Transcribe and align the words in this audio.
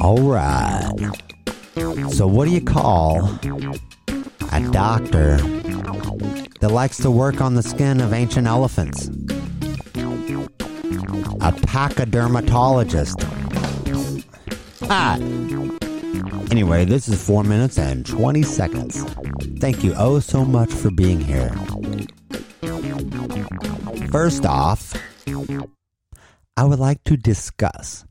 All 0.00 0.22
right. 0.22 0.92
So, 2.10 2.26
what 2.26 2.44
do 2.46 2.52
you 2.52 2.60
call 2.60 3.28
a 4.52 4.60
doctor 4.70 5.38
that 6.60 6.70
likes 6.70 6.98
to 6.98 7.10
work 7.10 7.40
on 7.40 7.54
the 7.54 7.62
skin 7.62 8.00
of 8.00 8.12
ancient 8.12 8.46
elephants? 8.46 9.08
A 11.40 11.52
pachydermatologist. 11.52 13.24
Ah. 14.88 15.16
Anyway, 16.50 16.84
this 16.84 17.08
is 17.08 17.22
4 17.26 17.42
minutes 17.44 17.78
and 17.78 18.06
20 18.06 18.42
seconds. 18.42 19.02
Thank 19.58 19.82
you 19.82 19.94
oh 19.96 20.20
so 20.20 20.44
much 20.44 20.70
for 20.72 20.90
being 20.90 21.20
here. 21.20 21.50
First 24.10 24.46
off, 24.46 24.94
I 26.56 26.64
would 26.64 26.78
like 26.78 27.04
to 27.04 27.16
discuss 27.16 28.04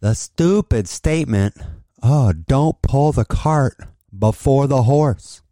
the 0.00 0.14
stupid 0.14 0.88
statement 0.88 1.56
oh, 2.02 2.32
don't 2.32 2.80
pull 2.82 3.12
the 3.12 3.24
cart 3.24 3.76
before 4.16 4.66
the 4.66 4.82
horse. 4.82 5.42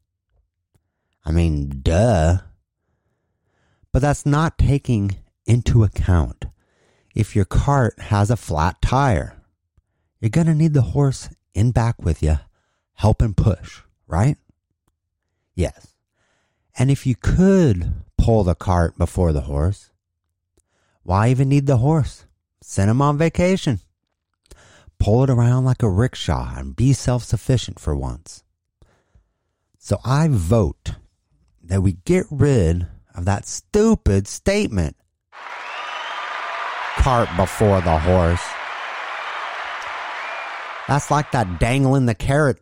I 1.25 1.33
mean, 1.33 1.81
duh. 1.83 2.39
But 3.93 4.03
that's 4.03 4.27
not 4.27 4.59
taking 4.59 5.17
into 5.47 5.85
account 5.85 6.47
if 7.15 7.37
your 7.37 7.45
cart 7.45 7.99
has 7.99 8.31
a 8.31 8.37
flat 8.37 8.81
tire. 8.83 9.41
You're 10.21 10.31
going 10.31 10.47
to 10.47 10.55
need 10.55 10.75
the 10.75 10.83
horse 10.83 11.29
in 11.55 11.71
back 11.71 12.03
with 12.03 12.23
you, 12.23 12.39
helping 12.95 13.35
push, 13.35 13.81
right? 14.07 14.37
Yes. 15.55 15.95
And 16.77 16.91
if 16.91 17.07
you 17.07 17.15
could 17.15 17.93
pull 18.19 18.43
the 18.43 18.55
cart 18.55 18.99
before 18.99 19.33
the 19.33 19.43
horse, 19.43 19.91
why 21.05 21.29
even 21.29 21.51
need 21.51 21.67
the 21.67 21.77
horse? 21.77 22.25
Send 22.63 22.91
him 22.91 23.03
on 23.03 23.19
vacation. 23.19 23.79
Pull 24.99 25.25
it 25.25 25.31
around 25.31 25.67
like 25.67 25.83
a 25.83 25.89
rickshaw 25.89 26.55
and 26.57 26.75
be 26.75 26.95
self 26.95 27.23
sufficient 27.23 27.79
for 27.79 27.95
once. 27.95 28.43
So 29.79 30.01
I 30.03 30.29
vote 30.29 30.93
that 31.63 31.83
we 31.83 31.93
get 32.05 32.25
rid 32.31 32.87
of 33.15 33.27
that 33.27 33.47
stupid 33.47 34.27
statement 34.27 34.97
cart 36.97 37.29
before 37.37 37.83
the 37.83 37.99
horse. 37.99 38.43
That's 40.89 41.11
like 41.11 41.33
that 41.33 41.61
dangling 41.61 42.07
the 42.07 42.15
carrot 42.15 42.61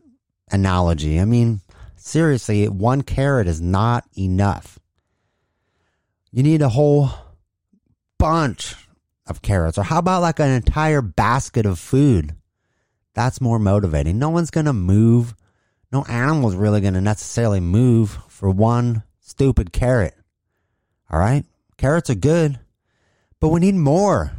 analogy. 0.51 1.21
I 1.21 1.25
mean, 1.25 1.61
seriously, 1.95 2.69
one 2.69 3.03
carrot 3.03 3.47
is 3.47 3.61
not 3.61 4.05
enough. 4.19 4.81
You 6.33 6.43
need 6.43 6.63
a 6.63 6.69
whole 6.71 7.11
bunch 8.23 8.77
of 9.27 9.43
carrots. 9.43 9.77
Or 9.77 9.83
how 9.83 9.99
about 9.99 10.23
like 10.23 10.39
an 10.39 10.51
entire 10.51 11.03
basket 11.03 11.67
of 11.67 11.81
food? 11.81 12.37
That's 13.15 13.41
more 13.41 13.59
motivating. 13.59 14.21
No 14.21 14.31
one's 14.31 14.53
going 14.53 14.67
to 14.67 14.73
move. 14.73 15.35
No 15.91 16.05
animal's 16.05 16.55
really 16.55 16.81
going 16.81 16.95
to 16.95 17.01
necessarily 17.01 17.59
move 17.59 18.17
for 18.29 18.49
one 18.49 19.03
stupid 19.21 19.73
carrot. 19.73 20.15
All 21.11 21.19
right? 21.19 21.45
Carrots 21.79 22.11
are 22.11 22.15
good, 22.15 22.61
but 23.41 23.49
we 23.49 23.59
need 23.59 23.75
more. 23.75 24.31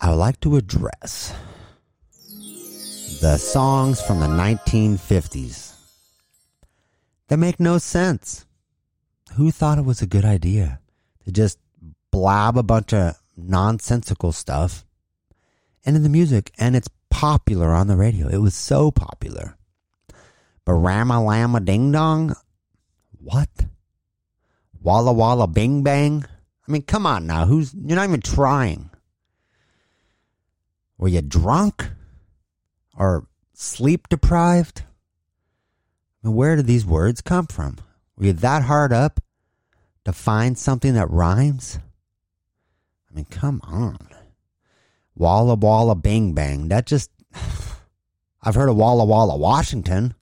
I 0.00 0.10
would 0.10 0.16
like 0.16 0.38
to 0.42 0.56
address 0.56 1.34
the 3.20 3.38
songs 3.38 4.00
from 4.00 4.20
the 4.20 4.28
1950s. 4.28 5.74
They 7.26 7.36
make 7.36 7.58
no 7.58 7.78
sense. 7.78 8.46
Who 9.34 9.50
thought 9.50 9.78
it 9.78 9.84
was 9.84 10.00
a 10.00 10.06
good 10.06 10.24
idea 10.24 10.78
to 11.24 11.32
just 11.32 11.58
blab 12.10 12.56
a 12.56 12.62
bunch 12.62 12.92
of 12.92 13.16
nonsensical 13.36 14.32
stuff 14.32 14.84
into 15.84 16.00
the 16.00 16.08
music? 16.08 16.52
And 16.58 16.76
it's 16.76 16.88
popular 17.10 17.70
on 17.70 17.86
the 17.86 17.96
radio. 17.96 18.28
It 18.28 18.38
was 18.38 18.54
so 18.54 18.90
popular. 18.90 19.56
But 20.64 20.74
Rama 20.74 21.22
Lama 21.22 21.60
Ding 21.60 21.92
Dong? 21.92 22.34
What? 23.18 23.48
Walla 24.80 25.12
Walla 25.12 25.46
Bing 25.46 25.82
Bang? 25.82 26.24
I 26.66 26.72
mean, 26.72 26.82
come 26.82 27.06
on 27.06 27.26
now. 27.26 27.46
Who's 27.46 27.74
you're 27.74 27.96
not 27.96 28.08
even 28.08 28.20
trying. 28.20 28.90
Were 30.98 31.08
you 31.08 31.22
drunk? 31.22 31.90
Or 32.96 33.26
sleep 33.54 34.08
deprived? 34.08 34.82
I 36.22 36.28
mean, 36.28 36.36
where 36.36 36.56
did 36.56 36.66
these 36.66 36.86
words 36.86 37.20
come 37.20 37.46
from? 37.46 37.78
Were 38.16 38.26
you 38.26 38.32
that 38.34 38.62
hard 38.62 38.92
up 38.92 39.20
to 40.04 40.12
find 40.12 40.58
something 40.58 40.94
that 40.94 41.10
rhymes? 41.10 41.78
I 43.10 43.14
mean, 43.14 43.26
come 43.26 43.60
on. 43.64 44.08
Walla 45.14 45.54
Walla 45.54 45.94
Bing 45.94 46.32
Bang. 46.34 46.68
That 46.68 46.86
just. 46.86 47.10
I've 48.42 48.54
heard 48.56 48.68
of 48.68 48.76
Walla 48.76 49.04
Walla, 49.04 49.36
Washington. 49.36 50.14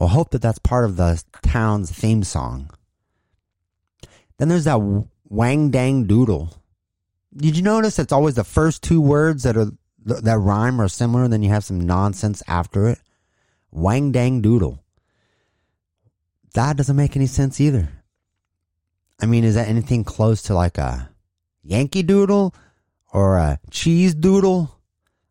I 0.00 0.06
hope 0.06 0.30
that 0.30 0.42
that's 0.42 0.58
part 0.58 0.84
of 0.84 0.96
the 0.96 1.22
town's 1.42 1.90
theme 1.90 2.22
song. 2.22 2.70
Then 4.38 4.48
there's 4.48 4.64
that 4.64 4.80
Wang 5.28 5.70
Dang 5.70 6.06
Doodle. 6.06 6.54
Did 7.36 7.56
you 7.56 7.62
notice 7.62 7.98
it's 7.98 8.12
always 8.12 8.34
the 8.34 8.44
first 8.44 8.82
two 8.82 9.00
words 9.00 9.42
that 9.42 9.56
are 9.56 9.70
that 10.04 10.38
rhyme 10.38 10.80
or 10.80 10.88
similar, 10.88 11.24
and 11.24 11.32
then 11.32 11.42
you 11.42 11.50
have 11.50 11.64
some 11.64 11.80
nonsense 11.80 12.42
after 12.48 12.88
it? 12.88 12.98
Wang 13.70 14.12
Dang 14.12 14.40
Doodle. 14.40 14.82
That 16.58 16.76
doesn't 16.76 16.96
make 16.96 17.14
any 17.14 17.28
sense 17.28 17.60
either. 17.60 17.88
I 19.20 19.26
mean, 19.26 19.44
is 19.44 19.54
that 19.54 19.68
anything 19.68 20.02
close 20.02 20.42
to 20.42 20.54
like 20.54 20.76
a 20.76 21.08
Yankee 21.62 22.02
Doodle 22.02 22.52
or 23.12 23.36
a 23.36 23.60
cheese 23.70 24.12
doodle? 24.12 24.76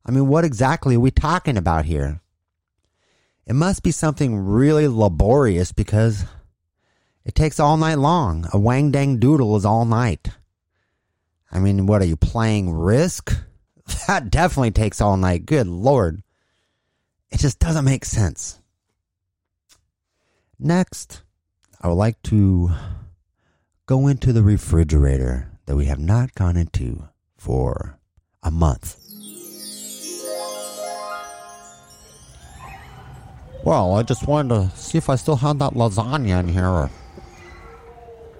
I 0.05 0.11
mean, 0.11 0.27
what 0.27 0.45
exactly 0.45 0.95
are 0.95 1.01
we 1.01 1.11
talking 1.11 1.57
about 1.57 1.83
here? 1.83 2.21
It 3.45 3.55
must 3.55 3.83
be 3.83 3.91
something 3.91 4.37
really 4.37 4.87
laborious 4.87 5.73
because 5.73 6.23
it 7.25 7.35
takes 7.35 7.59
all 7.59 7.75
night 7.75 7.99
long. 7.99 8.47
A 8.53 8.57
wang 8.57 8.91
dang 8.91 9.19
doodle 9.19 9.57
is 9.57 9.65
all 9.65 9.83
night. 9.83 10.29
I 11.51 11.59
mean, 11.59 11.87
what 11.87 12.01
are 12.01 12.05
you 12.05 12.15
playing 12.15 12.71
Risk? 12.71 13.35
That 14.07 14.31
definitely 14.31 14.71
takes 14.71 15.01
all 15.01 15.17
night. 15.17 15.45
Good 15.45 15.67
lord. 15.67 16.23
It 17.31 17.41
just 17.41 17.59
doesn't 17.59 17.83
make 17.83 18.05
sense. 18.05 18.61
Next, 20.59 21.21
I 21.81 21.87
would 21.87 21.93
like 21.95 22.21
to 22.23 22.71
go 23.85 24.07
into 24.07 24.33
the 24.33 24.41
refrigerator 24.41 25.51
that 25.67 25.75
we 25.75 25.85
have 25.85 25.99
not 25.99 26.33
gone 26.33 26.57
into 26.57 27.07
for 27.37 27.99
a 28.41 28.49
month. 28.49 28.97
Well, 33.63 33.95
I 33.95 34.03
just 34.03 34.27
wanted 34.27 34.49
to 34.49 34.77
see 34.77 34.97
if 34.97 35.09
I 35.09 35.15
still 35.15 35.35
had 35.35 35.59
that 35.59 35.73
lasagna 35.73 36.39
in 36.39 36.47
here. 36.47 36.89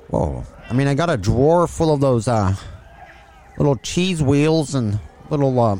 Whoa. 0.09 0.43
I 0.69 0.73
mean, 0.73 0.87
I 0.87 0.95
got 0.95 1.09
a 1.09 1.17
drawer 1.17 1.67
full 1.67 1.93
of 1.93 1.99
those 1.99 2.27
uh, 2.27 2.55
little 3.57 3.75
cheese 3.75 4.23
wheels 4.23 4.73
and 4.73 4.99
little 5.29 5.59
uh, 5.59 5.77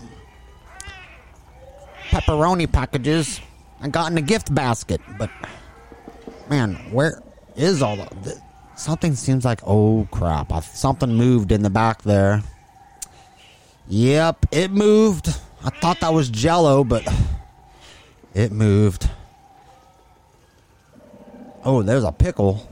pepperoni 2.10 2.72
packages 2.72 3.40
I 3.80 3.90
got 3.90 4.12
in 4.12 4.18
a 4.18 4.22
gift 4.22 4.54
basket. 4.54 5.02
But, 5.18 5.30
man, 6.50 6.76
where 6.92 7.22
is 7.56 7.82
all 7.82 8.00
of 8.00 8.24
this? 8.24 8.40
Something 8.76 9.16
seems 9.16 9.44
like, 9.44 9.62
oh 9.66 10.08
crap, 10.12 10.52
I, 10.52 10.60
something 10.60 11.14
moved 11.14 11.52
in 11.52 11.64
the 11.64 11.70
back 11.70 12.04
there. 12.04 12.44
Yep, 13.88 14.46
it 14.52 14.72
moved. 14.72 15.30
I 15.64 15.70
thought 15.70 16.00
that 16.02 16.14
was 16.14 16.30
jello, 16.30 16.84
but 16.84 17.08
it 18.34 18.52
moved. 18.52 19.10
Oh, 21.64 21.82
there's 21.82 22.04
a 22.04 22.12
pickle. 22.12 22.70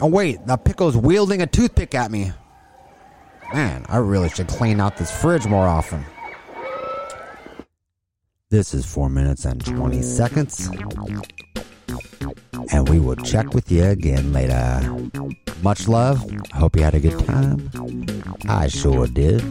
Oh, 0.00 0.06
wait, 0.06 0.46
the 0.46 0.56
pickle's 0.56 0.96
wielding 0.96 1.42
a 1.42 1.46
toothpick 1.46 1.94
at 1.94 2.10
me. 2.10 2.32
Man, 3.52 3.84
I 3.88 3.98
really 3.98 4.28
should 4.28 4.48
clean 4.48 4.80
out 4.80 4.96
this 4.96 5.10
fridge 5.10 5.46
more 5.46 5.66
often. 5.66 6.04
This 8.50 8.72
is 8.72 8.86
4 8.86 9.08
minutes 9.08 9.44
and 9.44 9.64
20 9.64 10.02
seconds. 10.02 10.70
And 12.84 12.92
we 12.92 13.00
will 13.00 13.16
check 13.16 13.54
with 13.54 13.72
you 13.72 13.84
again 13.84 14.32
later. 14.34 14.82
Much 15.62 15.88
love. 15.88 16.30
Hope 16.52 16.76
you 16.76 16.82
had 16.82 16.94
a 16.94 17.00
good 17.00 17.18
time. 17.24 17.70
I 18.46 18.68
sure 18.68 19.06
did. 19.06 19.42